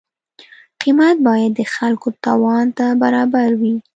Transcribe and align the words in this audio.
قیمت 0.81 1.15
باید 1.27 1.51
د 1.55 1.61
خلکو 1.75 2.07
توان 2.25 2.65
ته 2.77 2.85
برابر 3.01 3.49
وي. 3.59 3.73